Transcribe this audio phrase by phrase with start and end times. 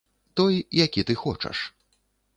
[0.39, 1.57] Той, які ты хочаш.